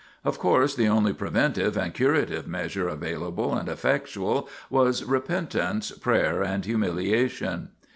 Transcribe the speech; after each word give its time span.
Of 0.25 0.39
course, 0.39 0.73
the 0.73 0.87
only 0.87 1.13
preventive 1.13 1.77
and 1.77 1.93
curative 1.93 2.47
measure 2.47 2.87
available 2.87 3.53
and 3.53 3.69
effectual 3.69 4.49
was 4.67 5.03
"repentance, 5.03 5.91
prayer, 5.91 6.41
and 6.41 6.65
humiliation." 6.65 7.69